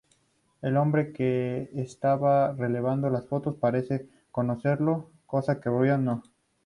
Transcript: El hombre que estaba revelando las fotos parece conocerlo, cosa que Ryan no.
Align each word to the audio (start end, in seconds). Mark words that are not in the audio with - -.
El 0.63 0.77
hombre 0.77 1.13
que 1.13 1.69
estaba 1.75 2.53
revelando 2.53 3.11
las 3.11 3.27
fotos 3.27 3.57
parece 3.59 4.09
conocerlo, 4.31 5.11
cosa 5.27 5.61
que 5.61 5.69
Ryan 5.69 6.03
no. 6.05 6.23